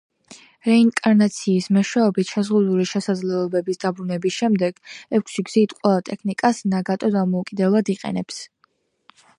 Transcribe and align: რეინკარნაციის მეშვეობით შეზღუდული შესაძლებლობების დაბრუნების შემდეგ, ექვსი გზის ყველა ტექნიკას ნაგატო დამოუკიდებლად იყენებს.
რეინკარნაციის 0.67 1.67
მეშვეობით 1.75 2.31
შეზღუდული 2.37 2.85
შესაძლებლობების 2.93 3.81
დაბრუნების 3.85 4.39
შემდეგ, 4.39 4.81
ექვსი 5.19 5.47
გზის 5.51 5.77
ყველა 5.83 6.01
ტექნიკას 6.11 6.65
ნაგატო 6.75 7.13
დამოუკიდებლად 7.19 7.95
იყენებს. 7.99 8.43